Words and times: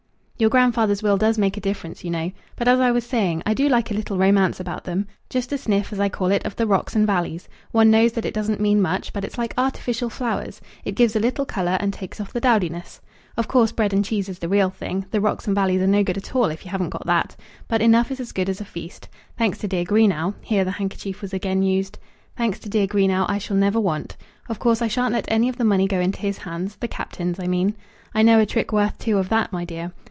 "Your 0.39 0.49
grandfather's 0.49 1.03
will 1.03 1.17
does 1.17 1.37
make 1.37 1.55
a 1.55 1.59
difference, 1.61 2.03
you 2.03 2.09
know. 2.09 2.31
But, 2.55 2.67
as 2.67 2.79
I 2.79 2.89
was 2.89 3.05
saying, 3.05 3.43
I 3.45 3.53
do 3.53 3.69
like 3.69 3.91
a 3.91 3.93
little 3.93 4.17
romance 4.17 4.59
about 4.59 4.85
them, 4.85 5.05
just 5.29 5.53
a 5.53 5.57
sniff, 5.59 5.93
as 5.93 5.99
I 5.99 6.09
call 6.09 6.31
it, 6.31 6.43
of 6.47 6.55
the 6.55 6.65
rocks 6.65 6.95
and 6.95 7.05
valleys. 7.05 7.47
One 7.71 7.91
knows 7.91 8.13
that 8.13 8.25
it 8.25 8.33
doesn't 8.33 8.59
mean 8.59 8.81
much; 8.81 9.13
but 9.13 9.23
it's 9.23 9.37
like 9.37 9.53
artificial 9.55 10.09
flowers, 10.09 10.59
it 10.83 10.95
gives 10.95 11.15
a 11.15 11.19
little 11.19 11.45
colour, 11.45 11.77
and 11.79 11.93
takes 11.93 12.19
off 12.19 12.33
the 12.33 12.39
dowdiness. 12.41 12.99
Of 13.37 13.47
course, 13.47 13.71
bread 13.71 13.93
and 13.93 14.03
cheese 14.03 14.27
is 14.27 14.39
the 14.39 14.49
real 14.49 14.71
thing. 14.71 15.05
The 15.11 15.21
rocks 15.21 15.45
and 15.45 15.53
valleys 15.55 15.79
are 15.79 15.85
no 15.85 16.03
good 16.03 16.17
at 16.17 16.35
all, 16.35 16.45
if 16.45 16.65
you 16.65 16.71
haven't 16.71 16.89
got 16.89 17.05
that, 17.05 17.35
But 17.67 17.83
enough 17.83 18.09
is 18.09 18.19
as 18.19 18.31
good 18.31 18.49
as 18.49 18.59
a 18.59 18.65
feast. 18.65 19.09
Thanks 19.37 19.59
to 19.59 19.67
dear 19.67 19.85
Greenow," 19.85 20.33
here 20.41 20.65
the 20.65 20.71
handkerchief 20.71 21.21
was 21.21 21.33
again 21.35 21.61
used 21.61 21.99
"Thanks 22.35 22.57
to 22.61 22.67
dear 22.69 22.87
Greenow, 22.87 23.27
I 23.29 23.37
shall 23.37 23.57
never 23.57 23.79
want. 23.79 24.17
Of 24.49 24.57
course 24.57 24.81
I 24.81 24.87
shan't 24.87 25.13
let 25.13 25.25
any 25.27 25.49
of 25.49 25.57
the 25.57 25.63
money 25.65 25.87
go 25.87 25.99
into 25.99 26.21
his 26.21 26.39
hands, 26.39 26.77
the 26.77 26.87
Captain's, 26.87 27.39
I 27.39 27.45
mean. 27.45 27.75
I 28.15 28.23
know 28.23 28.39
a 28.39 28.45
trick 28.47 28.73
worth 28.73 28.97
two 28.97 29.19
of 29.19 29.29
that, 29.29 29.51
my 29.53 29.65
dear. 29.65 29.93